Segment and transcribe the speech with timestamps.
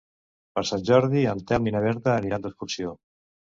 [0.55, 2.99] Per Sant Jordi en Telm i na Berta aniran d'excursió.